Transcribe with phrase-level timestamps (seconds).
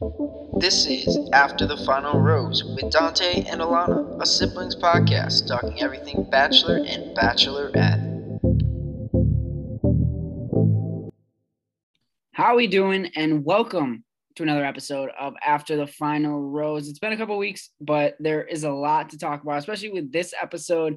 [0.00, 6.26] This is After the Final Rose with Dante and Alana, a siblings podcast talking everything
[6.30, 8.00] Bachelor and Bachelorette.
[12.32, 13.10] How we doing?
[13.14, 14.02] And welcome
[14.36, 16.88] to another episode of After the Final Rose.
[16.88, 20.10] It's been a couple weeks, but there is a lot to talk about, especially with
[20.10, 20.96] this episode.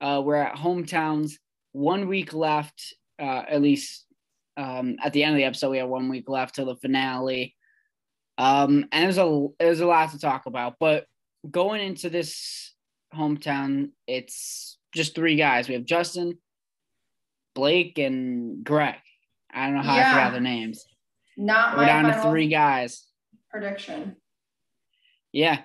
[0.00, 1.32] Uh, we're at hometowns,
[1.72, 4.06] one week left, uh, at least
[4.56, 5.70] um, at the end of the episode.
[5.70, 7.53] We have one week left till the finale.
[8.38, 11.06] Um, and there's a there's a lot to talk about, but
[11.50, 12.74] going into this
[13.14, 15.68] hometown, it's just three guys.
[15.68, 16.38] We have Justin,
[17.54, 18.96] Blake, and Greg.
[19.52, 20.10] I don't know how I Yeah.
[20.10, 20.84] forgot their names.
[21.36, 23.06] Not We're my down to three guys.
[23.50, 24.16] prediction.
[25.32, 25.60] Yeah.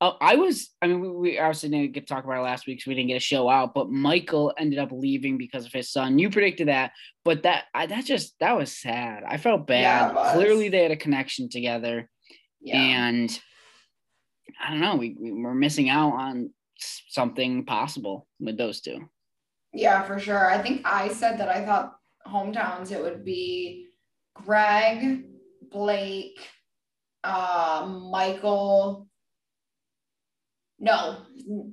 [0.00, 0.70] Oh, I was.
[0.82, 3.08] I mean, we, obviously didn't get to talk about it last week, so we didn't
[3.08, 3.74] get a show out.
[3.74, 6.18] But Michael ended up leaving because of his son.
[6.18, 6.92] You predicted that,
[7.24, 9.22] but that I, that just that was sad.
[9.26, 10.10] I felt bad.
[10.10, 10.32] it was.
[10.34, 12.10] Clearly, they had a connection together,
[12.64, 12.76] Yeah.
[12.78, 13.40] and
[14.64, 14.96] I don't know.
[14.96, 19.08] We, we we're missing out on something possible with those two.
[19.72, 20.50] yeah, for sure.
[20.50, 23.88] I think I said that I thought hometowns it would be
[24.34, 25.24] Greg,
[25.70, 26.38] Blake,
[27.22, 29.08] uh, Michael.
[30.78, 31.18] No,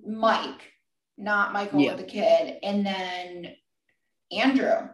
[0.07, 0.61] Mike,
[1.17, 1.95] not Michael Yeah.
[1.95, 3.55] with the kid, and then
[4.31, 4.89] Andrew.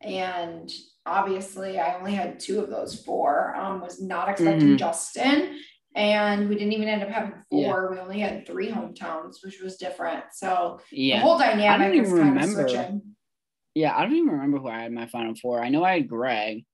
[0.00, 0.70] And
[1.08, 3.54] obviously, I only had two of those four.
[3.56, 4.78] Um, was not expecting Mhm.
[4.78, 5.58] Justin,
[5.94, 7.70] and we didn't even end up having Yeah.
[7.72, 7.90] four.
[7.92, 10.24] We only had three hometowns, which was different.
[10.32, 11.20] So the Yeah.
[11.20, 12.64] whole dynamic even was kind remember.
[12.64, 13.16] of switching.
[13.74, 15.62] Yeah, I don't even remember who I had my final four.
[15.62, 16.64] I know I had Greg.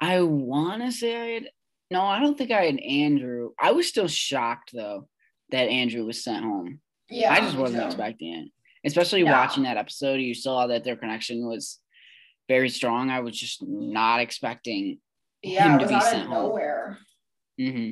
[0.00, 1.50] I want to say I had.
[1.90, 3.50] No, I don't think I had Andrew.
[3.60, 5.08] I was still shocked though
[5.50, 6.80] that Andrew was sent home.
[7.08, 7.86] Yeah, I just wasn't too.
[7.86, 8.48] expecting it.
[8.84, 9.30] Especially No.
[9.32, 11.78] watching that episode, you saw that their connection was
[12.48, 13.10] very strong.
[13.10, 14.98] I was just not expecting.
[15.42, 16.42] Yeah, him to be out sent of home.
[16.42, 16.98] nowhere.
[17.58, 17.90] hmm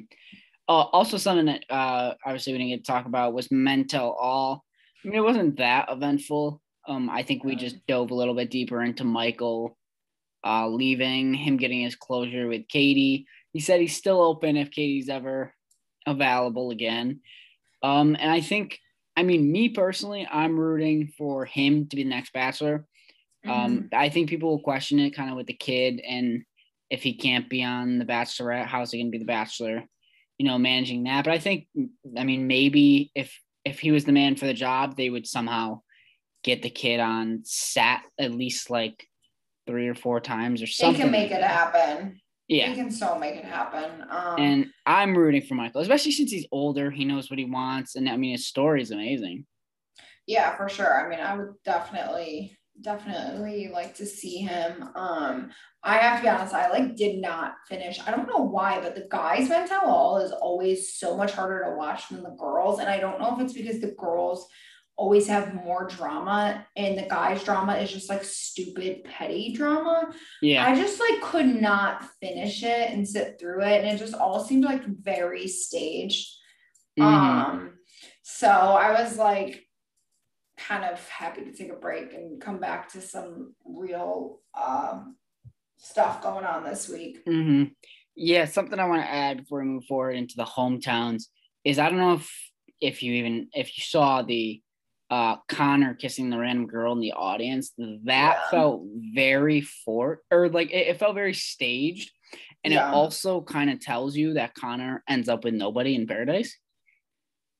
[0.68, 4.10] Uh, also, something that uh, obviously we didn't get to talk about was Men Tell
[4.10, 4.64] All.
[5.04, 6.60] I mean, it wasn't that eventful.
[6.88, 9.76] Um, I think we just dove a little bit deeper into Michael
[10.44, 13.26] uh, leaving, him getting his closure with Katie.
[13.52, 15.54] He said he's still open if Katie's ever
[16.06, 17.20] available again.
[17.82, 18.78] Um, and I think,
[19.16, 22.86] I mean, me personally, I'm rooting for him to be the next Bachelor.
[23.46, 26.44] Um, I think people will question it kind of with the kid and
[26.90, 29.84] if he can't be on the Bachelorette, how's he going to be the Bachelor?
[30.38, 31.24] You know, managing that.
[31.24, 31.66] But I think,
[32.16, 35.80] I mean, maybe if if he was the man for the job, they would somehow
[36.42, 39.06] get the kid on set at least like
[39.66, 40.98] three or four times or something.
[40.98, 42.20] They can make like it happen.
[42.48, 42.68] Yeah.
[42.68, 44.04] They can so make it happen.
[44.10, 46.90] Um, And I'm rooting for Michael, especially since he's older.
[46.90, 49.46] He knows what he wants, and I mean, his story is amazing.
[50.26, 51.04] yeah, for sure.
[51.04, 54.90] I mean, I would definitely, definitely like to see him.
[54.94, 55.50] Um,
[55.82, 58.00] I have to be honest, I like did not finish.
[58.04, 61.64] I don't know why, but the guys' Men Tell All is always so much harder
[61.64, 62.78] to watch than the girls.
[62.78, 64.46] And I don't know if it's because the girls
[64.96, 70.12] always have more drama and the guys' drama is just like stupid petty drama.
[70.40, 73.84] Yeah, I just like could not finish it and sit through it.
[73.84, 76.32] And it just all seemed like very staged.
[76.98, 77.04] Mhm.
[77.04, 77.74] Um,
[78.22, 79.66] so I was like
[80.66, 85.16] kind of happy to take a break and come back to some real um
[85.76, 87.18] stuff going on this week.
[87.26, 87.64] hmm
[88.14, 91.24] Yeah, something I want to add before we move forward into the hometowns
[91.64, 92.30] is I don't know if
[92.80, 94.62] if you even if you saw the
[95.10, 98.50] uh Connor kissing the random girl in the audience, that Yeah.
[98.50, 98.82] felt
[99.14, 102.10] very for or like it, it felt very staged.
[102.62, 102.88] And Yeah.
[102.88, 106.56] it also kind of tells you that Connor ends up with nobody in paradise.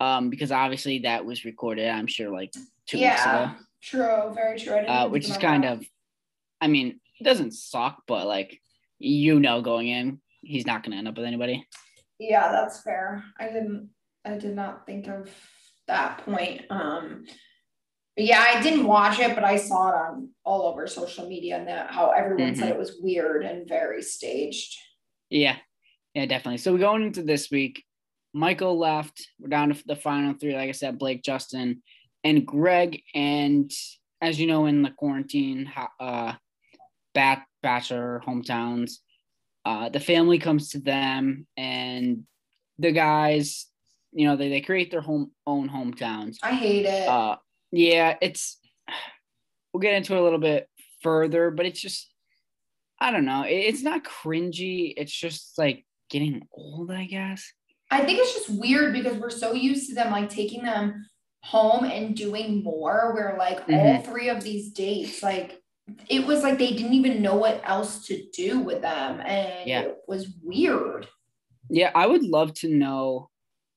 [0.01, 2.53] Um, because obviously that was recorded, I'm sure, like
[2.87, 4.77] two weeks ago yeah, true, very true.
[4.77, 5.79] Uh, which is kind that.
[5.79, 5.87] of,
[6.61, 8.61] I mean, it doesn't suck, but like
[8.99, 11.67] you know, going in, he's not going to end up with anybody.
[12.19, 13.25] yeah, that's fair.
[13.39, 13.91] I didn't,
[14.25, 15.29] I did not think of
[15.89, 16.63] that point.
[16.71, 17.25] Um,
[18.17, 21.67] yeah, I didn't watch it, but I saw it on all over social media and
[21.69, 22.71] that how everyone said Mhm.
[22.71, 24.79] it was weird and very staged.
[25.31, 25.57] Yeah,
[26.15, 26.59] yeah, definitely.
[26.59, 27.85] So we're going into this week.
[28.33, 29.29] Michael left.
[29.41, 30.55] We're down to the final three.
[30.55, 31.83] Like I said, Blake, Justin,
[32.25, 33.03] and Greg.
[33.15, 33.71] And
[34.21, 36.33] as you know, in the quarantine, uh,
[37.15, 38.95] bat bachelor hometowns,
[39.65, 42.25] uh, the family comes to them, and
[42.79, 43.67] the guys,
[44.13, 46.39] you know, they, they create their home own hometowns.
[46.43, 47.09] I hate it.
[47.09, 47.37] Uh,
[47.71, 48.59] yeah, it's.
[49.73, 50.69] We'll get into it a little bit
[51.03, 52.09] further, but it's just,
[53.01, 53.43] I don't know.
[53.43, 54.95] It, it's not cringy.
[54.97, 57.53] It's just like getting old, I guess.
[57.91, 61.05] I think it's just weird because we're so used to them like taking them
[61.45, 63.13] home and doing more.
[63.15, 64.05] Where like all Mhm.
[64.05, 65.63] three of these dates, like
[66.09, 69.83] it was like they didn't even know what else to do with them, and Yeah.
[69.83, 71.07] it was weird.
[71.69, 73.31] Yeah, I would love to know.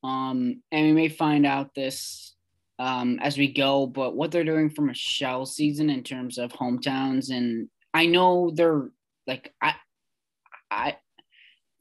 [0.04, 2.34] Um, and we may find out this
[2.80, 7.32] um as we go, but what they're doing for Michelle season in terms of hometowns,
[7.32, 8.92] and I know they're
[9.26, 9.76] like I,
[10.72, 10.98] I,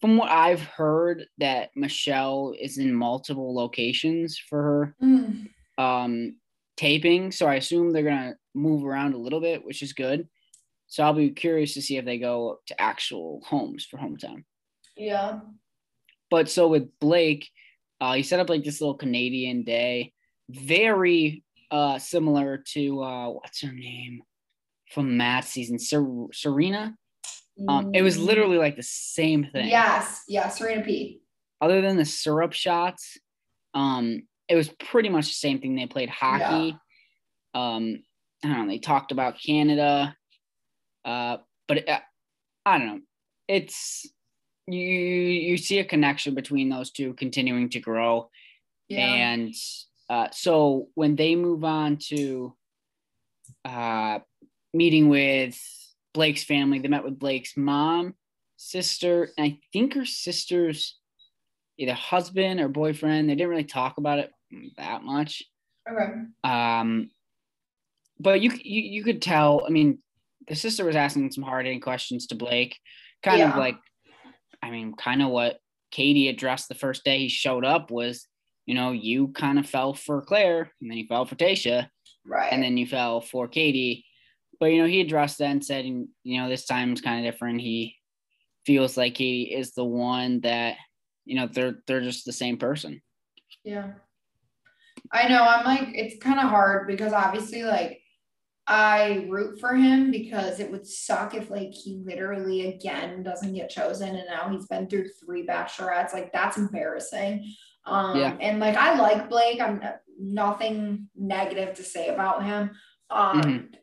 [0.00, 5.50] from what I've heard, that Michelle is in multiple locations for her Mm.
[5.78, 6.36] Um
[6.76, 10.28] taping, so I assume they're gonna move around a little bit, which is good.
[10.88, 14.44] So I'll be curious to see if they go to actual homes for hometown.
[14.96, 15.40] Yeah.
[16.30, 17.48] But so with Blake,
[18.00, 20.12] uh, he set up like this little Canadian day,
[20.48, 24.22] very uh similar to uh what's her name
[24.92, 26.94] from Matt's season, Ser- Serena.
[27.68, 29.68] Um, it was literally like the same thing.
[29.68, 30.22] Yes.
[30.28, 30.48] Yeah.
[30.48, 31.20] Serena P.
[31.60, 33.16] Other than the syrup shots,
[33.72, 35.74] um, it was pretty much the same thing.
[35.74, 36.76] They played hockey.
[37.54, 38.02] Um,
[38.44, 38.68] I don't know.
[38.68, 40.16] They talked about Canada.
[41.04, 42.00] Uh, but uh,
[42.64, 43.00] I don't know.
[43.48, 44.06] It's
[44.66, 44.78] you.
[44.78, 48.30] You see a connection between those two continuing to grow.
[48.88, 49.06] Yeah.
[49.06, 49.54] And
[50.08, 52.54] uh, so when they move on to
[53.64, 54.20] uh,
[54.72, 55.60] meeting with
[56.14, 58.14] Blake's family, they met with Blake's mom,
[58.56, 60.98] sister, and I think her sister's
[61.78, 63.28] either husband or boyfriend.
[63.28, 64.32] They didn't really talk about it
[64.76, 65.42] that much.
[65.90, 66.12] okay.
[66.44, 67.10] Um,
[68.18, 69.64] but you, you you could tell.
[69.66, 69.98] I mean,
[70.48, 72.78] the sister was asking some hard hitting questions to Blake,
[73.22, 73.76] kind of like,
[74.62, 75.58] I mean, kind of what
[75.90, 78.26] Katie addressed the first day he showed up was,
[78.64, 81.88] you know, you kind of fell for Claire, and then you fell for Tayshia,
[82.24, 82.52] Right.
[82.52, 84.04] and then you fell for Katie.
[84.58, 87.60] But you know, he addressed that and said, you know, this time's kind of different.
[87.60, 87.96] He
[88.64, 90.76] feels like he is the one that,
[91.26, 93.02] you know, they're they're just the same person.
[93.62, 93.92] Yeah.
[95.12, 95.42] I know.
[95.42, 98.00] I'm like, it's kind of hard because obviously, like,
[98.66, 103.70] I root for him because it would suck if, like, he literally again doesn't get
[103.70, 106.12] chosen and now he's been through three bachelorettes.
[106.12, 107.52] Like, that's embarrassing.
[107.84, 108.36] Um, Yeah.
[108.40, 109.60] and like, I like Blake.
[109.60, 109.80] I'm
[110.18, 112.72] nothing negative to say about him.
[113.10, 113.74] Um, Mhm.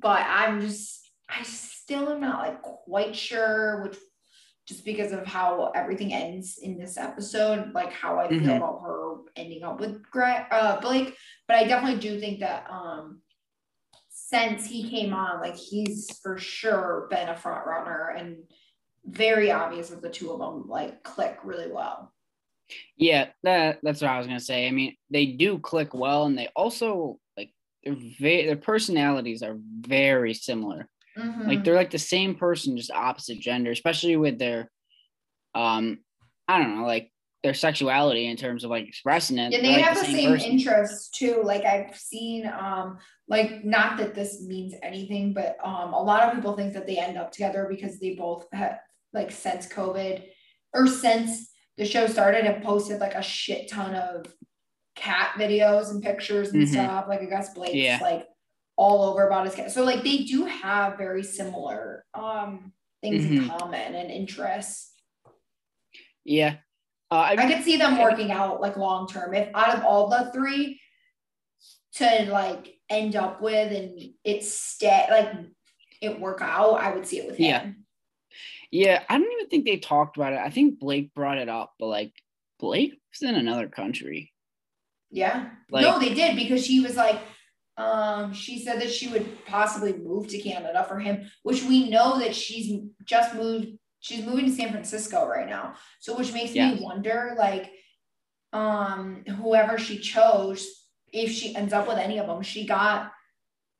[0.00, 3.98] but I'm just, I still am not like quite sure which
[4.68, 8.56] just because of how everything ends in this episode, like how I feel Mhm.
[8.58, 11.16] about her ending up with Greg, uh, Blake.
[11.46, 13.22] But I definitely do think that um,
[14.10, 18.44] since he came on, like he's for sure been a front runner and
[19.06, 22.12] very obvious that the two of them like click really well.
[22.98, 24.68] Yeah, that that's what I was gonna say.
[24.68, 30.34] I mean, they do click well, and they also like they're their personalities are very
[30.34, 30.90] similar.
[31.18, 31.46] Mhm.
[31.46, 34.70] Like they're like the same person, just opposite gender, especially with their,
[35.54, 35.98] um,
[36.46, 37.10] I don't know, like
[37.42, 39.42] their sexuality in terms of like expressing it.
[39.46, 40.50] and they're, they like, have the same, person.
[40.50, 42.98] interests too like i've seen um
[43.28, 46.98] like not that this means anything but um a lot of people think that they
[46.98, 48.80] end up together because they both have
[49.12, 50.24] like since covid
[50.74, 54.26] or since the show started have posted like a shit ton of
[54.96, 56.72] cat videos and pictures and Mhm.
[56.72, 58.00] stuff like i guess blake's Yeah.
[58.02, 58.26] like
[58.78, 62.72] all over about his cat so like they do have very similar um
[63.02, 63.58] things in Mhm.
[63.58, 64.94] common and interests
[66.24, 66.56] Yeah,
[67.10, 69.34] uh, I, I could see them working out like long term.
[69.34, 70.78] If out of all the three
[71.94, 75.32] to like end up with and it stay like
[76.02, 77.46] it work out, I would see it with him.
[78.70, 78.90] Yeah.
[78.92, 80.38] yeah, I don't even think they talked about it.
[80.38, 82.12] I think Blake brought it up, but like
[82.60, 84.32] Blake was in another country.
[85.10, 85.48] Yeah.
[85.70, 87.18] Like- no, they did because she was like,
[87.78, 92.18] um, she said that she would possibly move to Canada for him, which we know
[92.18, 93.68] that she's just moved.
[94.00, 95.74] She's moving to San Francisco right now.
[96.00, 96.74] So which makes Yeah.
[96.74, 97.70] me wonder, like,
[98.52, 103.12] um, whoever she chose, if she ends up with any of them, she got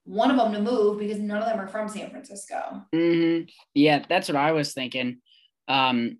[0.04, 2.84] one of them to move because none of them are from San Francisco.
[2.92, 3.40] hmm
[3.74, 5.20] Yeah, that's what I was thinking.
[5.66, 6.18] Um,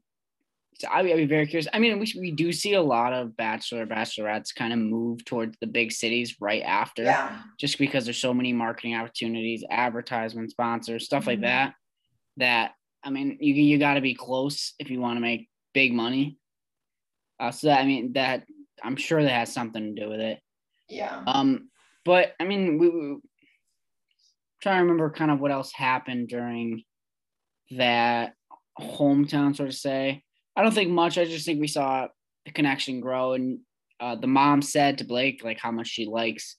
[0.81, 1.67] so I'd be, I'd be very curious.
[1.73, 5.57] I mean, we, we do see a lot of bachelor bachelorettes kind of move towards
[5.61, 7.43] the big cities right after, Yeah.
[7.59, 11.43] just because there's so many marketing opportunities, advertisement sponsors, stuff like Mhm.
[11.43, 11.75] that.
[12.37, 15.93] That I mean, you you got to be close if you want to make big
[15.93, 16.39] money.
[17.41, 18.45] Uh, so that, I mean that
[18.83, 20.41] I'm sure that has something to do with it.
[20.89, 21.23] Yeah.
[21.27, 21.71] Um,
[22.05, 23.17] but I mean, we, we
[24.63, 26.85] trying to remember kind of what else happened during
[27.77, 28.35] that
[28.81, 30.23] hometown, sort of say.
[30.59, 31.19] I don't think much.
[31.19, 32.09] I just think we saw
[32.45, 33.61] the connection grow, and
[34.01, 36.57] uh, the mom said to Blake like how much she likes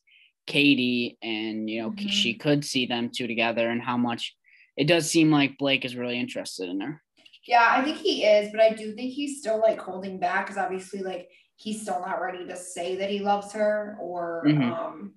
[0.48, 2.10] Katie, and you know Mhm.
[2.10, 4.38] she could see them two together, and how much
[4.77, 7.03] it does seem like Blake is really interested in her.
[7.46, 10.58] Yeah, I think he is, but I do think he's still like holding back because
[10.58, 14.77] obviously, like, he's still not ready to say that he loves her or Mhm.
[14.77, 15.15] um,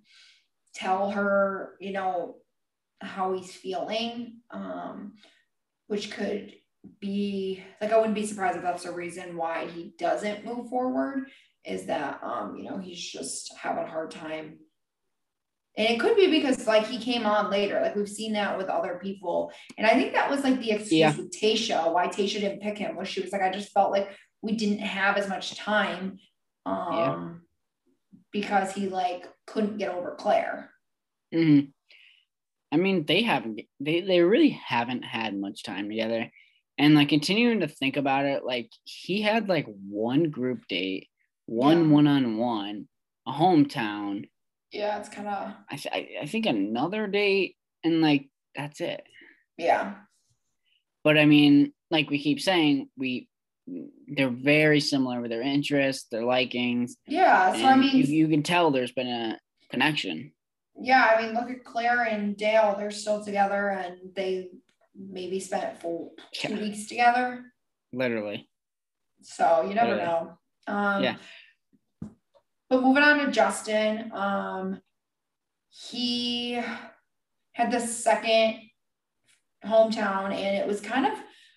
[0.75, 2.39] tell her, you know,
[3.01, 5.15] how he's feeling, um,
[5.87, 6.53] which could
[7.01, 11.29] be like I wouldn't be surprised if that's the reason why he doesn't move forward
[11.65, 14.59] is that um you know he's just having a hard time
[15.77, 18.69] and it could be because like he came on later like we've seen that with
[18.69, 21.17] other people and I think that was like the excuse yeah.
[21.17, 24.11] with Tayshia why Tayshia didn't pick him was she was like I just felt like
[24.41, 26.19] we didn't have as much time
[26.67, 27.29] um yeah.
[28.33, 30.71] because he like couldn't get over Claire
[31.33, 31.67] mm-hmm.
[32.73, 36.31] I mean, they haven't they they really haven't had much time together.
[36.79, 41.09] And like continuing to think about it, like he had like one group date,
[41.47, 42.89] one one on one,
[43.27, 44.29] a hometown.
[44.73, 45.53] Yeah, it's kind of.
[45.71, 49.03] I, th- I think another date, and like that's it.
[49.59, 49.95] Yeah.
[51.05, 53.29] But I mean, like we keep saying, we
[54.09, 56.97] they're very similar with their interests, their likings.
[57.07, 59.39] Yeah, so I mean, you, you can tell there's been a
[59.71, 60.33] connection
[60.81, 62.75] yeah, I mean, look at claire and Dale.
[62.77, 64.49] They're still together and they
[64.97, 66.61] maybe spent full two yeah.
[66.61, 67.45] weeks together.
[67.93, 68.49] Literally.
[69.23, 70.11] So you never Literally.
[70.11, 70.39] know.
[70.67, 71.17] Um, yeah.
[72.69, 74.81] But moving on to Justin, um,
[75.69, 76.61] he
[77.53, 78.61] had the second
[79.65, 81.13] hometown and it was kind of,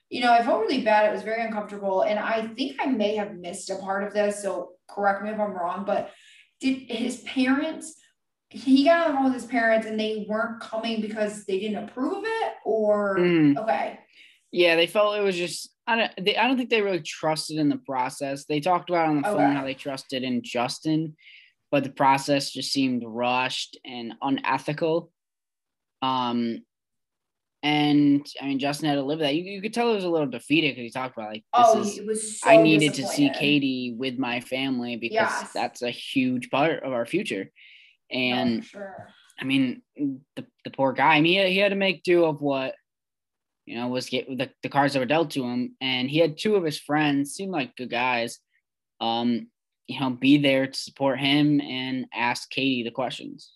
[0.09, 1.07] you know, I felt really bad.
[1.07, 2.01] It was very uncomfortable.
[2.01, 4.41] And I think I may have missed a part of this.
[4.41, 6.11] So correct me if I'm wrong, but
[6.59, 7.95] did his parents
[8.55, 12.23] he got on with his parents and they weren't coming because they didn't approve of
[12.25, 13.57] it or mm.
[13.57, 13.99] okay
[14.51, 17.57] yeah they felt it was just i don't they, i don't think they really trusted
[17.57, 19.37] in the process they talked about on the okay.
[19.37, 21.15] phone how they trusted in justin
[21.71, 25.11] but the process just seemed rushed and unethical
[26.01, 26.59] um
[27.63, 29.33] and I mean, Justin had to live that.
[29.33, 31.65] You, you could tell he was a little defeated because he talked about like, this
[31.67, 35.51] oh, is, was so I needed to see Katie with my family because yes.
[35.51, 37.49] that's a huge part of our future.
[38.11, 39.07] And oh, sure.
[39.39, 42.25] I mean, the, the poor guy, I mean, he had, he had to make do
[42.25, 42.75] of what,
[43.65, 45.75] you know, was get the, the cards that were dealt to him.
[45.81, 48.39] And he had two of his friends, seemed like good guys,
[49.01, 49.47] um,
[49.87, 53.51] you know, be there to support him and ask Katie the questions.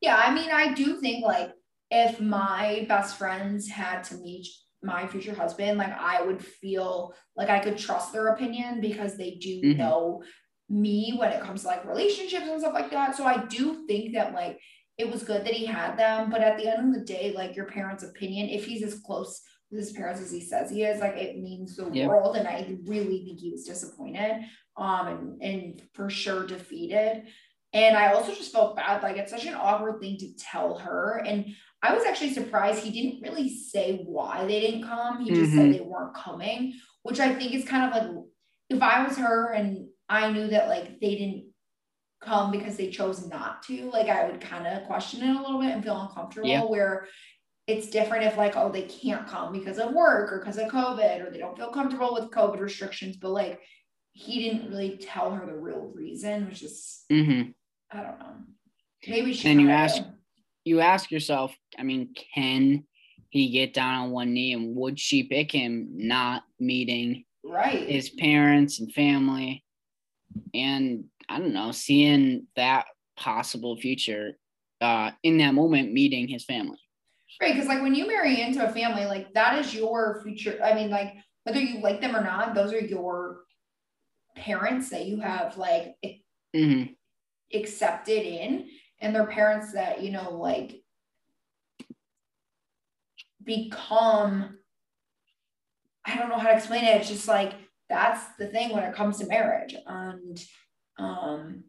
[0.00, 0.16] Yeah.
[0.16, 1.52] I mean, I do think like
[1.90, 4.46] if my best friends had to meet
[4.82, 9.32] my future husband, like I would feel like I could trust their opinion because they
[9.32, 9.78] do mm-hmm.
[9.78, 10.22] know
[10.70, 13.16] me when it comes to like relationships and stuff like that.
[13.16, 14.58] So I do think that like
[14.96, 17.56] it was good that he had them, but at the end of the day, like
[17.56, 21.00] your parents' opinion, if he's as close with his parents as he says he is,
[21.00, 22.36] like it means the world.
[22.36, 24.44] And I really think he was disappointed,
[24.76, 27.24] um, and, and for sure defeated.
[27.72, 29.02] And I also just felt bad.
[29.02, 31.22] Like it's such an awkward thing to tell her.
[31.24, 31.46] And
[31.82, 35.24] I was actually surprised he didn't really say why they didn't come.
[35.24, 35.72] He just mm-hmm.
[35.72, 38.24] said they weren't coming, which I think is kind of like
[38.70, 41.44] if I was her and I knew that like they didn't
[42.20, 45.60] come because they chose not to, like I would kind of question it a little
[45.60, 46.64] bit and feel uncomfortable yeah.
[46.64, 47.06] where
[47.68, 51.24] it's different if like, oh, they can't come because of work or because of COVID
[51.24, 53.60] or they don't feel comfortable with COVID restrictions, but like
[54.12, 57.50] he didn't really tell her the real reason, which is mm-hmm.
[57.96, 58.32] I don't know.
[59.06, 60.02] Maybe she and you ask
[60.64, 62.84] you ask yourself, I mean, can
[63.30, 68.10] he get down on one knee and would she pick him not meeting right his
[68.10, 69.64] parents and family?
[70.54, 74.36] And I don't know, seeing that possible future
[74.80, 76.78] uh, in that moment, meeting his family.
[77.40, 80.58] Right, because like when you marry into a family, like that is your future.
[80.62, 83.40] I mean, like whether you like them or not, those are your
[84.36, 85.94] parents that you have like
[86.54, 86.92] mm-hmm.
[87.54, 88.68] accepted in,
[89.00, 90.82] and they're parents that you know like
[93.42, 94.58] become.
[96.04, 96.96] I don't know how to explain it.
[96.96, 97.52] It's just like
[97.90, 99.74] that's the thing when it comes to marriage.
[99.86, 100.42] And
[100.98, 101.64] um,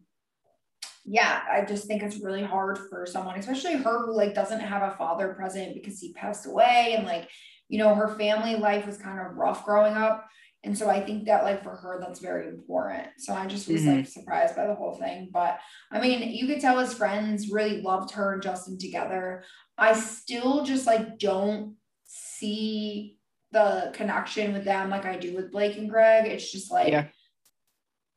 [1.04, 4.84] yeah, I just think it's really hard for someone, especially her who like doesn't have
[4.84, 7.28] a father present because he passed away and like,
[7.68, 10.28] you know, her family life was kind of rough growing up.
[10.63, 13.08] And so I think that like for her, that's very important.
[13.18, 13.98] So I just was mm-hmm.
[13.98, 15.30] like surprised by the whole thing.
[15.34, 15.60] But
[15.92, 19.44] I mean, you could tell his friends really loved her and Justin together.
[19.78, 23.18] I still just like don't see
[23.51, 26.25] the connection with them like I do with Blake and Greg.
[26.25, 27.08] It's just like yeah.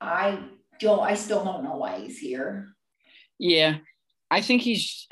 [0.00, 0.38] I
[0.80, 2.74] don't I still don't know why he's here.
[3.38, 3.78] Yeah.
[4.30, 5.08] I think he's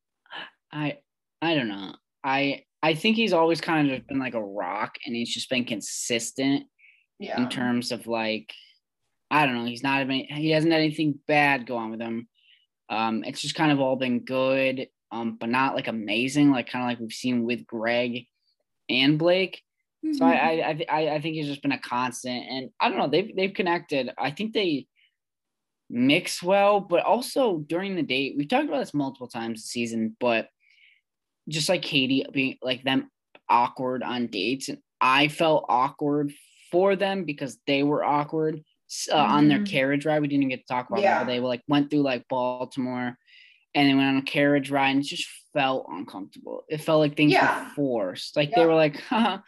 [0.72, 0.98] I
[1.40, 1.94] I don't know.
[2.22, 5.64] I I think he's always kind of been like a rock and he's just been
[5.64, 6.64] consistent
[7.18, 7.40] yeah.
[7.40, 8.52] in terms of like
[9.30, 12.28] I don't know, he's not even he hasn't had anything bad go on with him.
[12.88, 16.84] Um it's just kind of all been good, um, but not like amazing, like kind
[16.84, 18.26] of like we've seen with Greg
[18.88, 19.62] and Blake.
[20.04, 20.14] Mm-hmm.
[20.18, 23.08] So I, I I I think he's just been a constant, and I don't know
[23.08, 24.10] they've they've connected.
[24.18, 24.86] I think they
[25.90, 30.16] mix well, but also during the date we've talked about this multiple times this season,
[30.20, 30.48] but
[31.48, 33.10] just like Katie being like them
[33.48, 36.32] awkward on dates, and I felt awkward
[36.70, 38.62] for them because they were awkward
[39.12, 39.66] uh, on their Mhm.
[39.66, 40.20] carriage ride.
[40.22, 41.18] We didn't even get to talk about Yeah.
[41.18, 41.26] that.
[41.26, 43.16] They like went through like Baltimore
[43.74, 46.64] and they went on a carriage ride and it just felt uncomfortable.
[46.68, 47.64] It felt like things Yeah.
[47.64, 48.36] were forced.
[48.36, 49.38] Like they were like, Haha,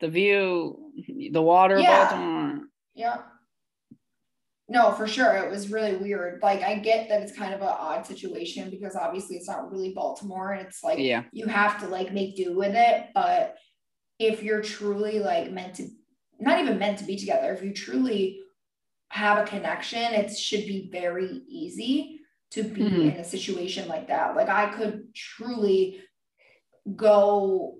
[0.00, 0.92] the view,
[1.32, 2.08] the water Yeah.
[2.08, 2.60] Baltimore.
[2.94, 3.18] Yeah.
[4.70, 5.34] No, for sure.
[5.36, 6.40] It was really weird.
[6.42, 9.94] Like I get that it's kind of an odd situation because obviously it's not really
[9.94, 11.24] Baltimore and it's like Yeah.
[11.32, 13.06] you have to like make do with it.
[13.14, 13.56] But
[14.18, 15.88] if you're truly like meant to
[16.40, 18.40] not even meant to be together, if you truly
[19.10, 22.17] have a connection, it should be very easy
[22.50, 23.12] to be Mhm.
[23.14, 24.34] in a situation like that.
[24.34, 26.00] Like I could truly
[26.96, 27.78] go,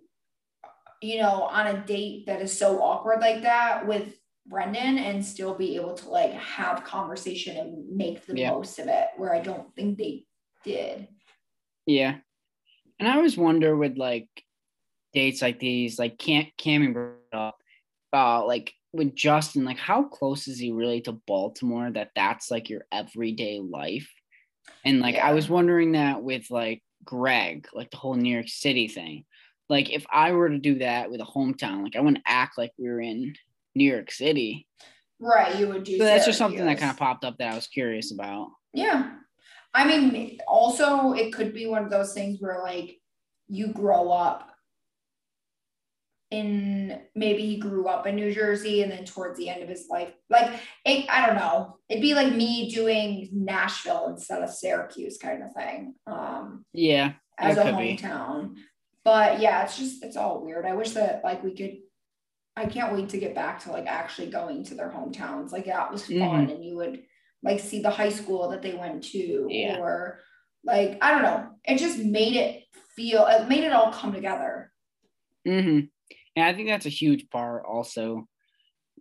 [1.00, 5.54] you know, on a date that is so awkward like that with Brendan and still
[5.54, 8.50] be able to like have conversation and make the Yeah.
[8.50, 10.24] most of it where I don't think they
[10.64, 11.08] did.
[11.86, 12.18] Yeah.
[12.98, 14.28] And I always wonder with like
[15.12, 17.62] dates like these, like can't Cammy brought up,
[18.12, 22.68] uh, like with Justin, like how close is he really to Baltimore that that's like
[22.68, 24.10] your everyday life?
[24.84, 28.88] And like I was wondering that with like Greg, like the whole New York City
[28.88, 29.24] thing.
[29.68, 32.72] Like if I were to do that with a hometown, like I wouldn't act like
[32.78, 33.34] we were in
[33.74, 34.66] New York City.
[35.20, 35.58] Right.
[35.58, 37.66] You would do So that's just something that kind of popped up that I was
[37.66, 38.48] curious about.
[38.72, 39.14] Yeah.
[39.74, 42.98] I mean, also, it could be one of those things where, like,
[43.48, 44.50] you grow up
[46.30, 49.86] in maybe he grew up in New Jersey and then towards the end of his
[49.88, 50.52] life, like,
[50.84, 51.78] it, I don't know.
[51.88, 55.94] It'd be like me doing Nashville instead of Syracuse kind of thing.
[56.06, 57.12] Um, Yeah.
[57.38, 57.96] as a could be.
[57.96, 58.56] hometown.
[59.04, 60.66] But yeah, it's just it's all weird.
[60.66, 61.76] I wish that like we could
[62.56, 65.50] I can't wait to get back to like actually going to their hometowns.
[65.52, 66.18] Like that was fun
[66.48, 66.54] Mhm.
[66.54, 67.04] and you would
[67.42, 69.78] like see the high school that they went to Yeah.
[69.78, 70.18] or
[70.64, 71.50] like I don't know.
[71.64, 72.64] It just made it
[72.96, 74.72] feel it made it all come together.
[75.46, 75.80] hmm
[76.38, 78.28] And I think that's a huge part also.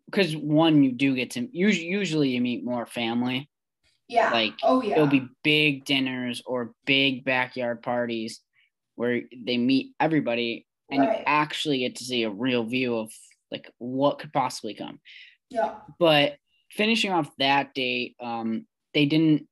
[0.08, 3.50] Because one, you do get to usually, usually you meet more family.
[4.08, 4.32] Yeah.
[4.32, 4.94] Like oh yeah.
[4.94, 8.40] it'll be big dinners or big backyard parties
[8.96, 11.20] where they meet everybody and Right.
[11.20, 13.12] you actually get to see a real view of
[13.52, 15.00] like what could possibly come.
[15.50, 15.76] yeah.
[16.00, 16.38] But
[16.72, 19.48] finishing off that date, um, they didn't.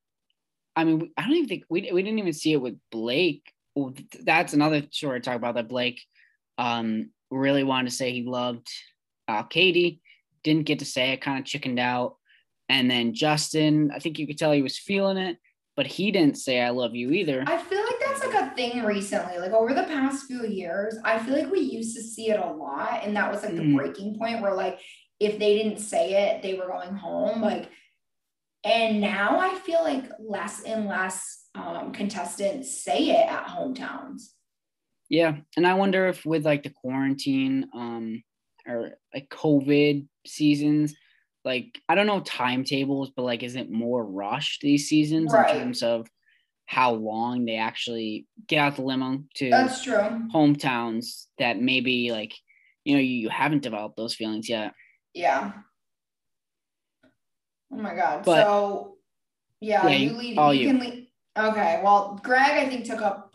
[0.74, 3.52] I mean, I don't even think we we didn't even see it with Blake.
[3.74, 5.54] Well, That's another story to talk about.
[5.54, 6.00] That Blake,
[6.58, 8.68] um, really wanted to say he loved
[9.28, 10.00] uh, Katie,
[10.44, 12.16] didn't get to say it, kind of chickened out.
[12.68, 15.38] And then Justin, I think you could tell he was feeling it,
[15.76, 17.44] but he didn't say I love you either.
[17.46, 19.38] I feel like that's like a thing recently.
[19.38, 22.46] Like over the past few years, I feel like we used to see it a
[22.52, 23.00] lot.
[23.04, 23.76] And that was like the Mhm.
[23.76, 24.80] breaking point where like
[25.18, 27.40] if they didn't say it, they were going home.
[27.40, 27.70] Like,
[28.64, 34.32] and now I feel like less and less um, contestants say it at hometowns.
[35.08, 38.22] Yeah, and I wonder if with like the quarantine um
[38.66, 40.94] or like COVID seasons,
[41.44, 45.54] like I don't know timetables, but like is it more rushed these seasons Right.
[45.54, 46.06] in terms of
[46.68, 49.94] how long they actually get out the limo to That's true.
[50.34, 52.34] hometowns that maybe like
[52.84, 54.72] you know you, you haven't developed those feelings yet.
[55.14, 55.52] Yeah.
[57.72, 58.24] Oh my God.
[58.24, 58.96] But- so,
[59.60, 60.38] yeah, Yeah, you, lead.
[60.38, 60.66] all you you.
[60.68, 61.06] can lead.
[61.38, 61.80] Okay.
[61.84, 63.25] Well, Greg, I think took up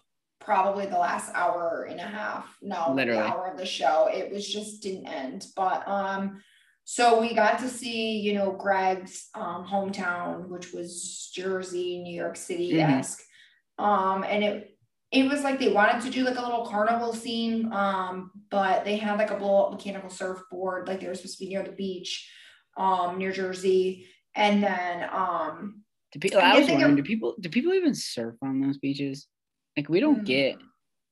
[0.41, 2.45] probably the last hour and a half.
[2.62, 3.21] No, Literally.
[3.21, 4.10] the hour of the show.
[4.12, 5.45] It was just didn't end.
[5.56, 6.41] But um,
[6.84, 12.36] so we got to see, you know, Greg's um hometown, which was Jersey, New York
[12.36, 13.21] City esque.
[13.77, 14.77] Um, and it
[15.12, 18.95] it was like they wanted to do like a little carnival scene, um, but they
[18.97, 21.71] had like a blow up mechanical surfboard, like they were supposed to be near the
[21.71, 22.30] beach,
[22.77, 24.08] um, near Jersey.
[24.36, 27.93] And then um Do people, I I was wondering, it- do people do people even
[27.93, 29.27] surf on those beaches?
[29.77, 30.57] Like we don't get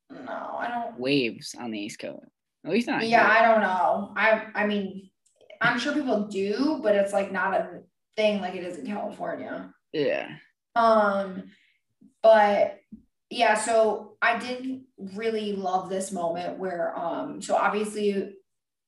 [0.10, 2.26] no, I don't waves on the East Coast.
[2.66, 3.08] At least not.
[3.08, 3.28] yeah.
[3.28, 4.12] I don't know.
[4.16, 5.10] I I mean,
[5.62, 7.82] I'm sure people do, but it's like not a
[8.16, 9.74] thing like it is in California.
[9.94, 10.28] yeah.
[10.76, 11.52] Um,
[12.22, 12.80] but
[13.30, 18.36] yeah, so I did really love this moment where um, so obviously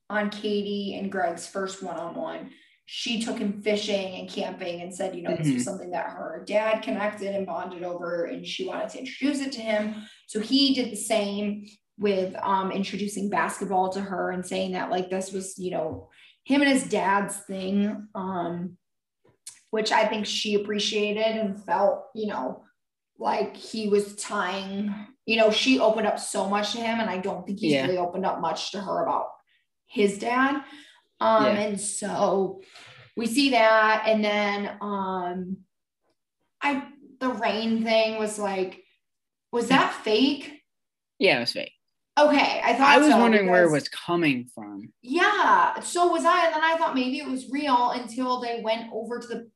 [0.09, 2.51] on Katie and Greg's first one-on-one,
[2.93, 5.65] she took him fishing and camping and said, you know, this was Mhm.
[5.65, 9.61] something that her dad connected and bonded over, and she wanted to introduce it to
[9.61, 9.95] him.
[10.27, 15.09] So he did the same with um introducing basketball to her and saying that like
[15.09, 16.09] this was, you know,
[16.43, 18.09] him and his dad's thing.
[18.13, 18.77] Um,
[19.69, 22.65] which I think she appreciated and felt, you know,
[23.17, 24.93] like he was tying,
[25.25, 27.83] you know, she opened up so much to him, and I don't think he's Yeah.
[27.85, 29.27] really opened up much to her about
[29.85, 30.65] his dad.
[31.21, 31.51] Um, Yeah.
[31.59, 32.61] and so
[33.15, 35.57] we see that, and then um
[36.61, 36.83] I
[37.19, 38.83] the rain thing was like,
[39.51, 40.63] was that fake?
[41.19, 41.73] Yeah, it was fake.
[42.19, 44.91] Okay, I thought I was so, wondering where it was coming from.
[45.03, 48.91] Yeah, so was I, and then I thought maybe it was real until they went
[48.91, 49.49] over to the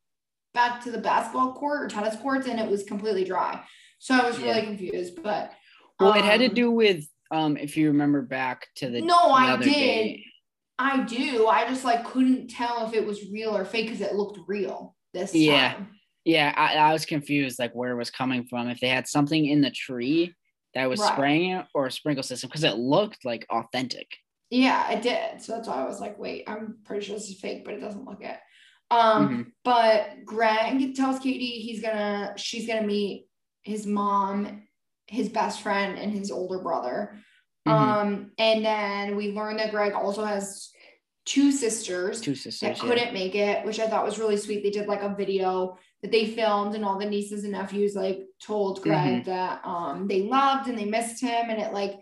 [0.54, 3.62] back to the basketball court or tennis courts, and it was completely dry.
[3.99, 4.65] So I was really Yeah.
[4.65, 5.51] confused, but
[5.99, 9.15] Well, it had to um, do with um if you remember back to the No,
[9.28, 9.71] the I did.
[9.71, 10.25] day.
[10.78, 11.48] I do.
[11.48, 14.96] I just like couldn't tell if it was real or fake because it looked real
[15.14, 15.74] this Yeah.
[15.74, 15.88] time.
[16.26, 16.54] Yeah, Yeah.
[16.58, 18.68] I, I was confused like where it was coming from.
[18.70, 20.34] If they had something in the tree
[20.74, 21.14] that was Right.
[21.14, 24.08] spraying it or a sprinkle system because it looked like authentic.
[24.50, 25.42] Yeah, it did.
[25.42, 27.80] So that's why I was like, wait, I'm pretty sure this is fake, but it
[27.80, 28.38] doesn't look it.
[28.92, 29.52] Um, Mhm.
[29.64, 33.28] but Greg tells Katie he's gonna she's gonna meet
[33.64, 34.64] his mom,
[35.08, 37.18] his best friend, and his older brother.
[37.67, 37.71] Mhm.
[37.71, 40.71] Um, and then we learned that Greg also has
[41.25, 42.62] two sisters Two that sisters.
[42.62, 42.75] yeah.
[42.84, 44.62] couldn't make it, which I thought was really sweet.
[44.62, 48.19] They did like a video that they filmed, and all the nieces and nephews like
[48.39, 49.25] told Greg Mhm.
[49.25, 51.99] that um they loved and they missed him, and it like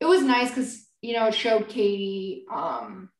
[0.00, 3.10] it was nice because you know it showed Katie um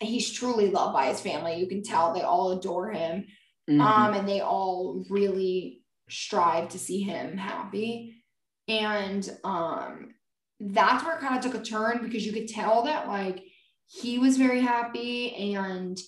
[0.00, 1.54] he's truly loved by his family.
[1.56, 3.26] You can tell they all adore him,
[3.68, 3.80] Mhm.
[3.80, 8.24] um, and they all really strive to see him happy,
[8.66, 10.14] and um
[10.60, 13.42] that's where it kind of took a turn because you could tell that like
[13.86, 15.98] he was very happy and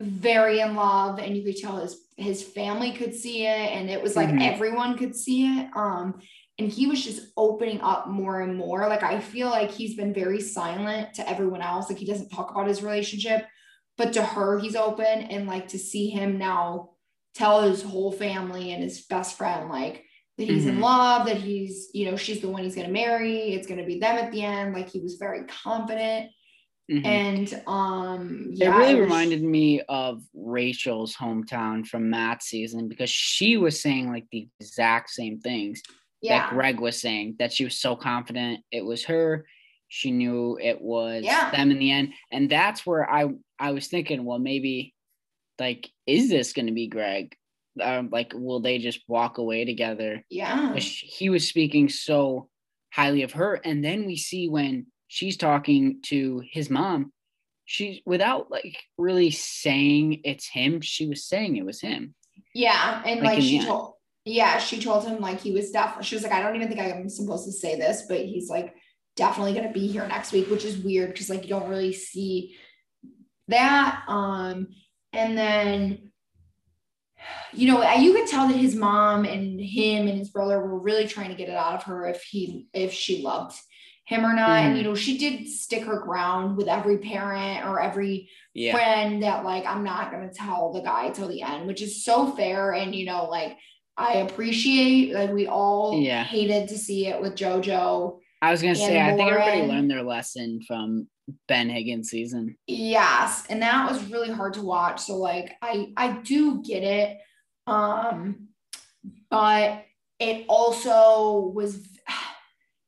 [0.00, 4.02] very in love and you could tell his his family could see it and it
[4.02, 4.42] was like Mhm.
[4.42, 6.20] everyone could see it um
[6.58, 10.12] and he was just opening up more and more like i feel like he's been
[10.12, 13.46] very silent to everyone else like he doesn't talk about his relationship
[13.96, 16.90] but to her he's open and like to see him now
[17.34, 20.04] tell his whole family and his best friend like
[20.38, 20.80] that he's in Mhm.
[20.82, 23.86] love that he's you know she's the one he's going to marry it's going to
[23.86, 26.30] be them at the end like he was very confident
[26.90, 27.04] Mhm.
[27.04, 33.10] and um yeah, it really was- reminded me of Rachael's hometown from Matt's season because
[33.10, 35.82] she was saying like the exact same things
[36.22, 39.46] yeah that Greg was saying that she was so confident it was her.
[39.88, 41.50] She knew it was Yeah.
[41.52, 42.12] them in the end.
[42.32, 44.94] And that's where I I was thinking, well, maybe
[45.60, 47.34] like, is this gonna be Greg?
[47.80, 50.24] Um, like, will they just walk away together?
[50.30, 52.48] yeah 'Cause He was speaking so
[52.92, 53.54] highly of her.
[53.54, 57.12] And then we see when she's talking to his mom,
[57.64, 62.14] she's without like really saying it's him, she was saying it was him.
[62.54, 66.16] yeah and Like like, she told yeah she told him like he was definitely she
[66.16, 68.74] was like i don't even think i'm supposed to say this but he's like
[69.14, 71.92] definitely going to be here next week which is weird because like you don't really
[71.92, 72.56] see
[73.48, 74.68] that um
[75.12, 76.05] and then
[77.52, 81.06] you know you could tell that his mom and him and his brother were really
[81.06, 83.56] trying to get it out of her if he if she loved
[84.04, 84.78] him or not and Mhm.
[84.78, 88.72] you know she did stick her ground with every parent or every Yeah.
[88.72, 92.30] friend that like I'm not gonna tell the guy till the end, which is so
[92.32, 92.72] fair.
[92.72, 93.56] And you know, like
[93.98, 96.24] I appreciate like we all Yeah.
[96.24, 98.18] hated to see it with JoJo.
[98.42, 101.08] I was gonna say, I think everybody learned their lesson from
[101.48, 102.56] Ben Higgins season.
[102.66, 105.00] Yes, and that was really hard to watch.
[105.00, 107.18] So like I I do get it.
[107.66, 108.48] Um
[109.30, 109.84] but
[110.18, 111.86] it also was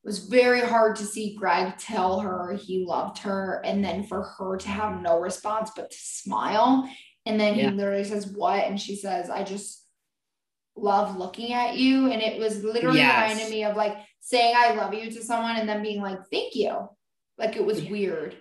[0.04, 4.56] was very hard to see Greg tell her he loved her and then for her
[4.56, 6.88] to have no response but to smile.
[7.26, 7.70] And then Yeah.
[7.70, 8.64] he literally says, What?
[8.64, 9.84] And she says, I just
[10.76, 12.10] love looking at you.
[12.10, 13.32] And it was literally Yes.
[13.32, 16.54] reminding me of like saying I love you to someone and then being like, Thank
[16.54, 16.88] you.
[17.38, 18.36] Like it was weird.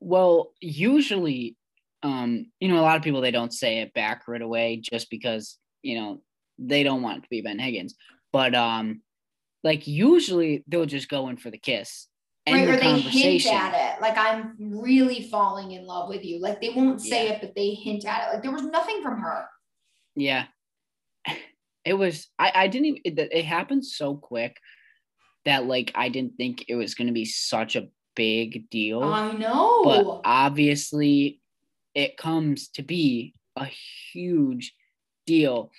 [0.00, 1.56] Well, usually,
[2.02, 5.10] um, you know, a lot of people they don't say it back right away just
[5.10, 6.22] because you know
[6.58, 7.94] they don't want it to be Ben Higgins.
[8.32, 9.02] But um,
[9.62, 12.08] like usually they'll just go in for the kiss.
[12.48, 14.02] Right, the or they hint at it.
[14.02, 16.40] Like I'm really falling in love with you.
[16.40, 17.32] Like they won't say Yeah.
[17.34, 18.34] it, but they hint at it.
[18.34, 19.46] Like there was nothing from her.
[20.16, 20.46] Yeah.
[21.84, 24.56] It was I I didn't even it, it happened so quick
[25.44, 29.02] that like I didn't think it was going to be such a big deal.
[29.02, 29.82] I know.
[29.84, 31.40] but obviously
[31.94, 33.66] it comes to be a
[34.12, 34.74] huge
[35.26, 35.70] deal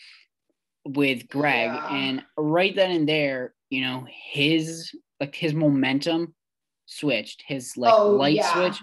[0.85, 1.87] with Greg Yeah.
[1.95, 6.35] and right then and there you know his like his momentum
[6.85, 8.53] switched his like Oh, light yeah.
[8.53, 8.81] switch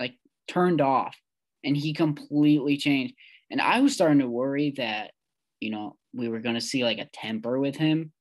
[0.00, 0.14] like
[0.48, 1.16] turned off
[1.64, 3.14] and he completely changed
[3.50, 5.12] and I was starting to worry that
[5.60, 8.12] you know we were going to see like a temper with him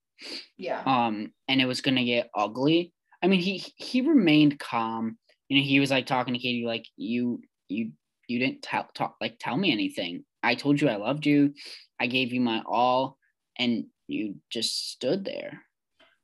[0.57, 0.81] yeah.
[0.85, 2.93] um and it was gonna get ugly
[3.25, 5.17] i mean he he remained calm.
[5.49, 7.91] You know he was like talking to katie like you you
[8.27, 10.23] you didn't tell talk like tell me anything.
[10.43, 11.53] I told you i loved you.
[11.99, 13.17] I gave you my all
[13.57, 15.63] and you just stood there.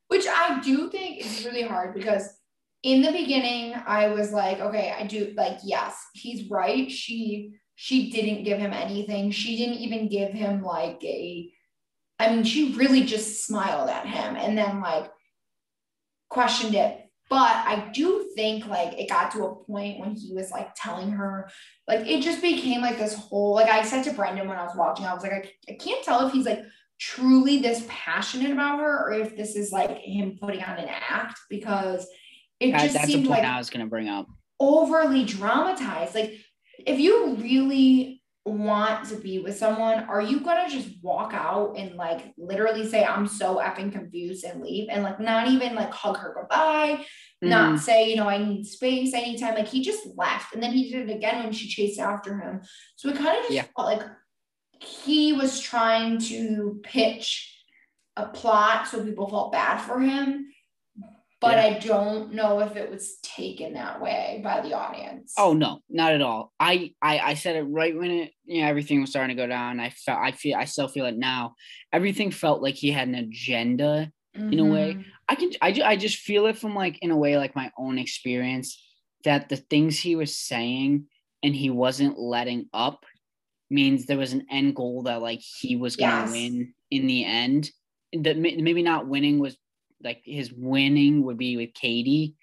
[0.09, 2.29] Which I do think is really hard because
[2.83, 6.89] in the beginning I was like, okay, I do like yes, he's right.
[6.91, 9.31] She she didn't give him anything.
[9.31, 11.51] She didn't even give him like a
[12.19, 14.35] I mean, she really just smiled at him.
[14.35, 15.09] And then like
[16.31, 16.97] questioned it.
[17.29, 21.11] But I do think like it got to a point when he was like telling
[21.11, 21.49] her,
[21.87, 24.75] like it just became like this whole like I said to Brendan when I was
[24.75, 26.63] watching, I was like, I, I can't tell if he's like
[26.99, 31.39] truly this passionate about her or if this is like him putting on an act
[31.49, 32.05] because
[32.59, 34.27] it That- just that's the seemed point like I was gonna bring up.
[34.59, 36.13] overly dramatized.
[36.15, 36.33] Like,
[36.85, 41.95] if you really want to be with someone, are you gonna just walk out and
[41.95, 46.17] like literally say, I'm so effing confused and leave and like not even like hug
[46.17, 47.05] her goodbye,
[47.41, 47.79] not Mhm.
[47.79, 49.53] say, you know, I need space anytime.
[49.55, 52.61] Like, he just left and then he did it again when she chased after him.
[52.95, 53.65] So it kind of just Yeah.
[53.75, 54.07] felt like
[54.79, 57.63] he was trying to pitch
[58.17, 60.51] a plot so people felt bad for him.
[61.41, 61.63] But Yeah.
[61.65, 65.33] I don't know if it was taken that way by the audience.
[65.37, 66.53] Oh no, not at all.
[66.59, 69.47] I, I I said it right when it you know everything was starting to go
[69.47, 69.79] down.
[69.79, 71.55] I felt I feel I still feel it now.
[71.91, 74.11] Everything felt like he had an agenda.
[74.33, 74.93] in a way.
[74.93, 75.03] Mhm.
[75.27, 77.97] I can I, I just feel it from like in a way like my own
[77.97, 78.77] experience
[79.25, 81.07] that the things he was saying
[81.43, 83.05] and he wasn't letting up
[83.69, 86.31] means there was an end goal that like he was gonna Yes.
[86.31, 87.71] win in the end.
[88.13, 89.57] That maybe not winning was
[90.03, 92.35] like his winning would be with Katie,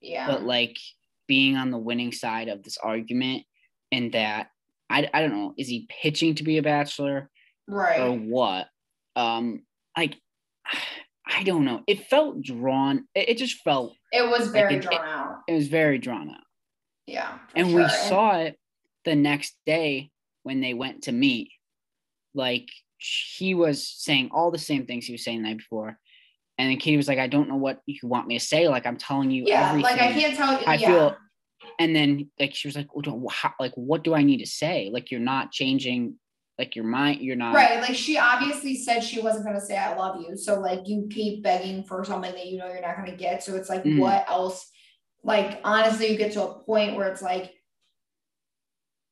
[0.00, 0.26] Yeah.
[0.26, 0.76] but like
[1.26, 3.44] being on the winning side of this argument
[3.92, 4.48] and that
[4.88, 7.30] I, I don't know is he pitching to be a bachelor
[7.66, 8.00] right.
[8.00, 8.68] or what
[9.16, 9.62] um
[9.96, 10.14] like
[11.26, 15.04] i don't know it felt drawn it, it just felt it was very it- drawn
[15.04, 15.38] out.
[15.48, 16.44] it was very drawn out
[17.06, 17.38] Yeah.
[17.56, 18.56] and we saw it
[19.04, 20.10] the next day
[20.44, 21.50] when they went to meet
[22.34, 25.98] like he was saying all the same things he was saying the night before
[26.58, 28.86] and then katie was like i don't know what you want me to say like
[28.86, 30.66] i'm telling you Yeah, everything like I can't tell you.
[30.66, 30.86] I yeah.
[30.86, 31.16] feel-
[31.78, 34.46] and then like she was like well, don't, how, like what do i need to
[34.46, 36.14] say like you're not changing
[36.58, 37.80] like your mind you're not Right.
[37.80, 40.36] Like she obviously said she wasn't gonna say I love you.
[40.38, 43.42] So like you keep begging for something that you know you're not gonna get.
[43.42, 43.98] So it's like Mhm.
[43.98, 44.70] what else?
[45.22, 47.52] Like honestly, you get to a point where it's like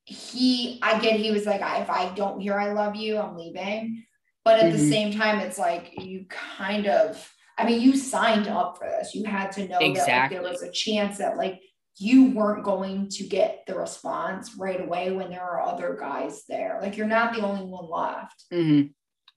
[0.04, 4.04] he I get he was like, if I don't hear I love you, I'm leaving.
[4.44, 4.88] But at the Mhm.
[4.88, 9.14] same time, it's like you kind of I mean, you signed up for this.
[9.14, 11.60] You had to know that like, there was a chance that like
[11.98, 16.78] you weren't going to get the response right away when there are other guys there.
[16.82, 18.44] Like you're not the only one left.
[18.50, 18.82] hmm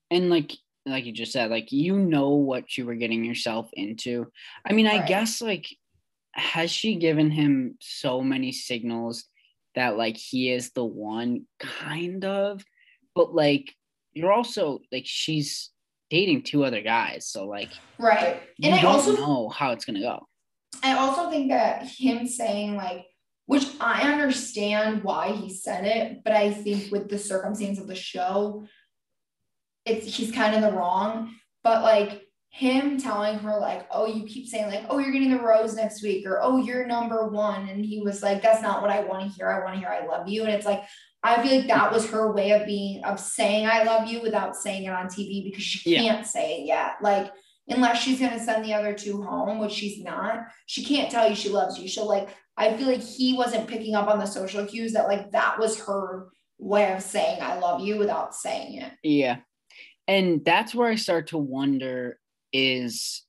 [0.09, 0.53] And like
[0.85, 4.27] like you just said, like you know what you were getting yourself into.
[4.65, 5.67] I mean, I guess like
[6.31, 9.25] has she given him so many signals
[9.75, 12.63] that like he is the one kind of,
[13.15, 13.73] but like
[14.13, 15.71] you're also like she's
[16.09, 18.41] dating two other guys, so like Right.
[18.63, 20.27] And I don't also know how it's gonna go.
[20.83, 23.05] I also think that him saying like
[23.47, 27.95] which I understand why he said it, but I think with the circumstance of the
[27.95, 28.67] show,
[29.85, 31.33] it's he's kind of the wrong.
[31.63, 35.41] But like him telling her like, oh, you keep saying like, oh, you're getting the
[35.41, 38.91] rose next week, or oh, you're number one, and he was like, that's not what
[38.91, 39.49] I want to hear.
[39.49, 40.83] I want to hear I love you, and it's like.
[41.27, 44.55] I feel like that was her way of being of saying I love you without
[44.55, 46.01] saying it on TV because she Yeah.
[46.01, 46.93] can't say it yet.
[47.01, 47.31] Like
[47.67, 51.35] unless she's gonna send the other two home, which she's not, she can't tell you
[51.35, 51.87] she loves you.
[51.87, 55.31] She'll like, I feel like he wasn't picking up on the social cues that like
[55.31, 58.93] that was her way of saying I love you without saying it.
[59.03, 59.37] Yeah.
[60.07, 62.17] And that's where I start to wonder
[62.53, 63.23] is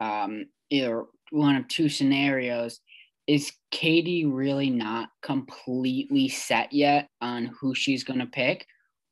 [0.00, 2.78] um either one of two scenarios.
[3.26, 8.66] Is Katie really not completely set yet on who she's gonna pick?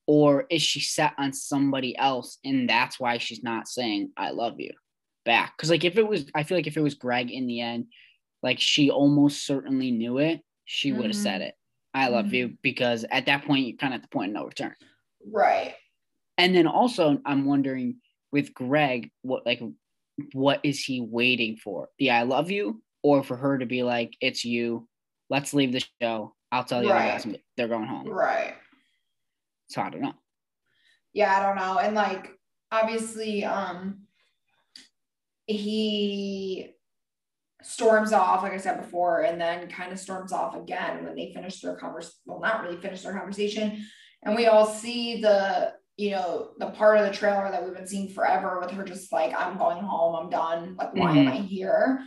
[0.07, 4.59] Or is she set on somebody else and that's why she's not saying I love
[4.59, 4.73] you
[5.25, 5.57] back?
[5.57, 7.87] Because like if it was I feel like if it was Greg in the end,
[8.43, 11.55] like she almost certainly knew it, she would have said it.
[11.95, 12.33] I love Mhm.
[12.33, 14.75] you because at that point you're kind of at the point of no return.
[15.25, 15.75] Right.
[16.39, 18.01] And then also, I'm wondering
[18.33, 19.61] with Greg, what like,
[20.33, 21.89] what is he waiting for?
[21.99, 24.89] The I love you, or for her to be like, it's you.
[25.29, 26.35] Let's leave the show.
[26.53, 27.23] I'll tell you Right.
[27.23, 28.09] guys they're going home.
[28.09, 28.55] Right.
[29.69, 30.15] So I don't know.
[31.13, 31.79] Yeah, I don't know.
[31.79, 32.33] And like
[32.73, 34.03] obviously, um
[35.47, 36.75] he
[37.63, 41.33] storms off, like I said before, and then kind of storms off again when they
[41.35, 43.85] finish their convers well, not really finish their conversation.
[44.23, 47.87] And we all see the, you know, the part of the trailer that we've been
[47.87, 50.77] seeing forever with her just like, I'm going home, I'm done.
[50.77, 52.01] Like, why am I here?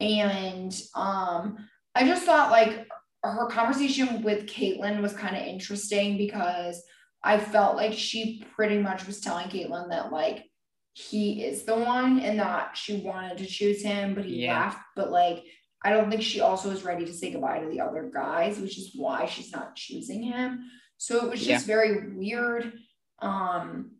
[0.00, 1.56] And um,
[1.94, 2.86] I just thought like
[3.22, 6.82] her conversation with Kaitlyn was kind of interesting because
[7.22, 10.44] I felt like she pretty much was telling Kaitlyn that like
[10.92, 14.64] he is the one and that she wanted to choose him, but he Yeah.
[14.66, 14.78] left.
[14.96, 15.44] But like,
[15.82, 18.78] I don't think she also is ready to say goodbye to the other guys, which
[18.78, 20.68] is why she's not choosing him.
[20.96, 22.72] So it was just very weird.
[23.20, 23.92] Um,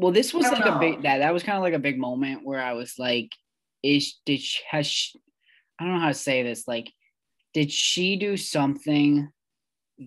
[0.00, 2.40] Well, this was like a big that that was kind of like a big moment
[2.42, 3.30] where I was like,
[3.82, 5.20] is did she, has she,
[5.78, 6.90] I don't know how to say this like,
[7.52, 9.30] did she do something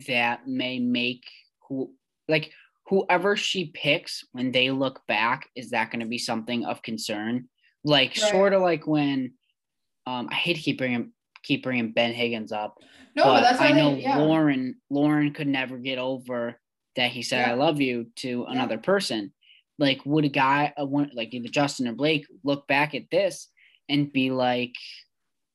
[0.07, 1.23] that may make
[1.69, 1.93] who
[2.27, 2.51] like
[2.87, 7.47] whoever she picks when they look back is that going to be something of concern?
[7.83, 8.31] Like Right.
[8.31, 9.33] sort of like when
[10.07, 11.11] um I hate to keep bringing
[11.43, 12.79] keep bringing Ben Higgins up,
[13.15, 14.17] No, but but that's I know they, yeah.
[14.17, 16.59] Lauren Lauren could never get over
[16.95, 17.51] that he said Yeah.
[17.51, 19.31] I love you to another person.
[19.79, 23.49] Like would a guy a one like either Justin or Blake look back at this
[23.89, 24.75] and be like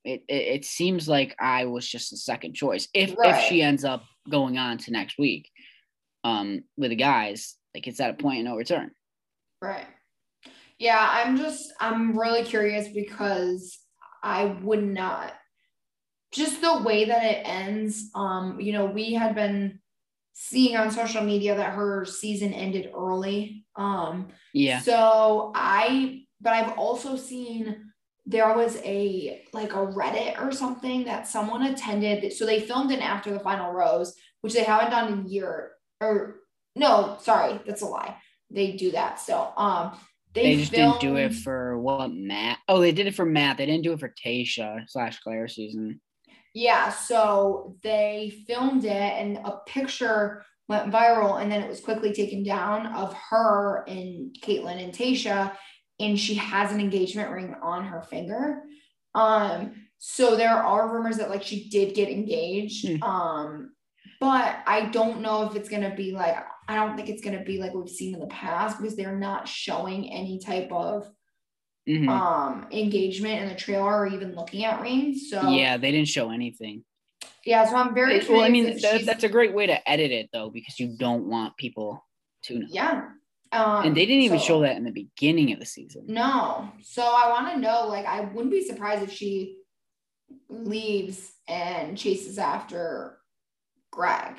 [0.04, 2.88] it, it, it seems like I was just a second choice.
[2.94, 5.50] If if she ends up going on to next week
[6.24, 8.90] um with the guys, like it's at a point of no return.
[9.62, 9.86] Right.
[10.78, 13.78] Yeah, I'm just I'm really curious because
[14.22, 15.32] I would not
[16.32, 18.10] just the way that it ends.
[18.14, 19.80] Um, you know, we had been
[20.34, 23.64] seeing on social media that her season ended early.
[23.78, 24.80] Um, Yeah.
[24.80, 27.90] so I but I've also seen
[28.26, 32.32] there was a like a Reddit or something that someone attended.
[32.32, 35.72] So they filmed it after the final rose, which they haven't done in a year
[36.00, 36.40] or
[36.76, 38.16] no, sorry, that's a lie.
[38.50, 39.52] They do that still.
[39.56, 39.98] Um
[40.34, 42.58] they, They, just didn't do it for what Matt.
[42.68, 43.56] Oh, they did it for Matt.
[43.56, 46.00] They didn't do it for Tayshia slash Clare season.
[46.54, 52.12] Yeah, so they filmed it and a picture went viral and then it was quickly
[52.12, 55.52] taken down of her and Kaitlyn and Tayshia
[55.98, 58.62] and she has an engagement ring on her finger.
[59.14, 62.86] Um so there are rumors that like she did get engaged.
[62.86, 63.02] Hmm.
[63.02, 63.70] Um
[64.20, 66.36] but I don't know if it's going to be like
[66.68, 69.16] I don't think it's going to be like we've seen in the past because they're
[69.18, 71.08] not showing any type of
[71.88, 72.08] Mhm.
[72.10, 75.30] um engagement in the trailer or even looking at rings.
[75.30, 76.84] So yeah, they didn't show anything.
[77.44, 80.28] Yeah, so I'm very well, I mean, that, that's a great way to edit it
[80.32, 82.04] though, because you don't want people
[82.44, 82.66] to know.
[82.70, 83.08] yeah.
[83.50, 86.04] Um, And they didn't even so- show that in the beginning of the season.
[86.06, 86.70] No.
[86.82, 89.56] So I want to know, like, I wouldn't be surprised if she
[90.50, 93.18] leaves and chases after
[93.90, 94.34] Greg.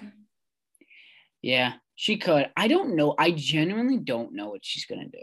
[1.42, 2.52] Yeah, she could.
[2.56, 3.16] I don't know.
[3.18, 5.22] I genuinely don't know what she's gonna do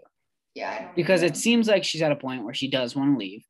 [0.55, 1.29] Yeah, I don't because know.
[1.29, 3.45] it seems like she's at a point where she does want to leave.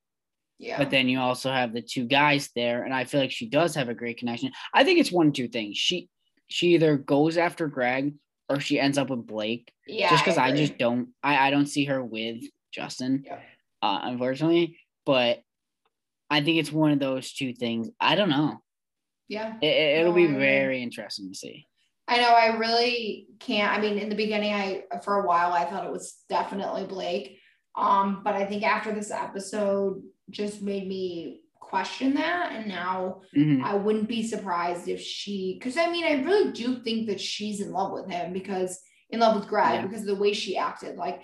[0.59, 3.49] Yeah, But then you also have the two guys there, and I feel like she
[3.49, 4.53] does have a great connection.
[4.73, 5.77] I think it's one of two things.
[5.77, 6.09] She
[6.49, 8.15] she either goes after Greg
[8.49, 9.73] or she ends up with Blake.
[9.87, 10.67] yeah, just because I, agree.
[10.67, 12.43] just don't I, I don't see her with
[12.73, 13.41] Justin, Yeah.
[13.83, 14.79] uh, unfortunately.
[15.05, 15.43] But
[16.31, 17.89] I think it's one of those two things.
[18.01, 18.61] I don't know.
[19.29, 19.55] yeah.
[19.61, 21.67] It, will No, be I very interesting to see.
[22.09, 22.31] I know.
[22.31, 23.73] I really can't.
[23.77, 27.39] I mean, in the beginning, I for a while I thought it was definitely Blake.
[27.77, 33.63] Um, but I think after this episode just made me question that, and now Mhm.
[33.63, 37.61] I wouldn't be surprised if she, because I mean, I really do think that she's
[37.61, 39.87] in love with him because in love with Greg Yeah.
[39.87, 40.97] because of the way she acted.
[40.97, 41.23] Like,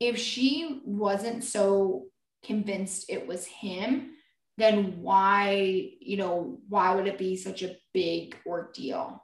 [0.00, 2.06] if she wasn't so
[2.42, 4.14] convinced it was him,
[4.56, 9.22] then why, you know, why would it be such a big ordeal?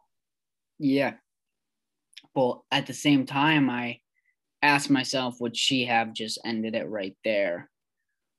[0.78, 1.14] Yeah.
[2.34, 4.00] Well, at the same time, I
[4.62, 7.70] asked myself, would she have just ended it right there,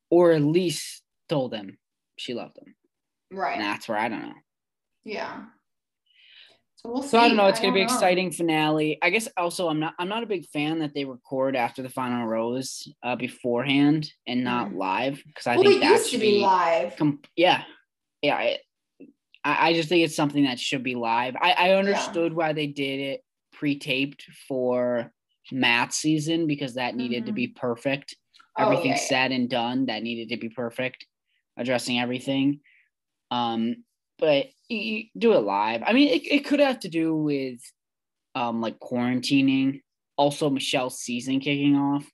[0.10, 1.78] or at least told him
[2.18, 2.76] she loved him?
[3.32, 3.54] Right.
[3.58, 4.34] And that's where I don't know.
[5.04, 5.44] Yeah.
[6.78, 7.10] So we'll see.
[7.10, 7.48] So I don't know.
[7.48, 7.86] It's gonna be know.
[7.86, 8.98] exciting finale.
[9.02, 11.90] I guess also I'm not I'm not a big fan that they record after the
[11.90, 14.78] final rose uh, beforehand and not Mhm.
[14.78, 16.96] live because I well, think that used to should be be live.
[16.98, 17.64] com- yeah
[18.22, 18.36] yeah.
[18.36, 18.58] I
[19.44, 21.36] I just think it's something that should be live.
[21.40, 23.22] I I understood why they did it
[23.54, 25.12] pre-taped for
[25.52, 27.36] Matt's season because that needed to Mhm.
[27.36, 28.16] be perfect.
[28.58, 29.08] Oh, Everything yeah, yeah.
[29.08, 31.06] said and done that needed to be perfect,
[31.58, 32.62] addressing everything.
[33.32, 33.84] Um,
[34.18, 35.82] but you, do it live.
[35.86, 37.60] I mean, it, it could have to do with
[38.34, 39.82] um like quarantining,
[40.18, 42.06] also Michelle's season kicking off.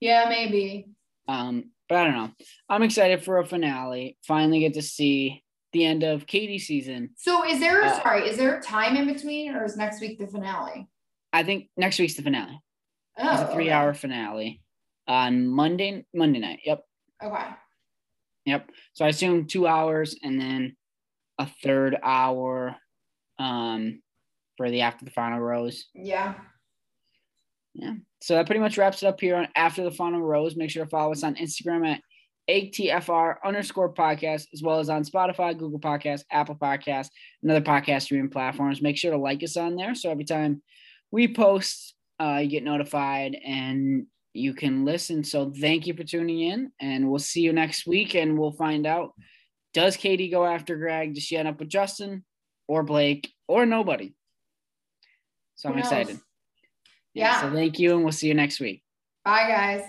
[0.00, 0.86] Yeah, maybe.
[1.26, 2.30] Um, but I don't know.
[2.68, 4.16] I'm excited for a finale.
[4.26, 7.10] Finally get to see the end of Katie's season.
[7.18, 10.26] So is there Uh, sorry, is there time in between or is next week the
[10.26, 10.88] finale?
[11.32, 12.58] I think next week's the finale.
[13.18, 13.54] Oh, It's a okay.
[13.54, 14.62] three hour finale
[15.08, 16.60] on Monday Monday night.
[16.64, 16.84] Yep.
[17.24, 17.46] Okay.
[18.46, 18.70] Yep.
[18.92, 20.76] So I assume two hours and then
[21.38, 22.76] a third hour
[23.38, 24.00] um
[24.56, 25.86] for the after the final rose.
[25.94, 26.34] Yeah.
[27.74, 27.94] Yeah.
[28.20, 30.56] So that pretty much wraps it up here on after the final rose.
[30.56, 32.00] Make sure to follow us on Instagram at
[32.50, 37.10] ATFR underscore podcast, as well as on Spotify, Google Podcasts, Apple Podcasts,
[37.42, 38.82] and other podcast streaming platforms.
[38.82, 39.94] Make sure to like us on there.
[39.94, 40.62] So every time
[41.10, 44.06] we post, uh, you get notified and
[44.38, 45.24] you can listen.
[45.24, 48.86] So thank you for tuning in, and we'll see you next week, and we'll find
[48.86, 49.12] out
[49.74, 51.14] does Katie go after Greg?
[51.14, 52.24] Does she end up with Justin
[52.66, 54.14] or Blake or nobody?
[55.56, 55.84] So I'm knows?
[55.84, 56.18] excited.
[57.14, 57.40] Yeah.
[57.40, 58.82] So thank you, and we'll see you next week.
[59.24, 59.84] Bye, guys.